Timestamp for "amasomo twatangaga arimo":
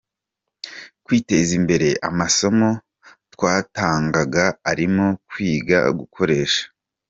2.09-5.07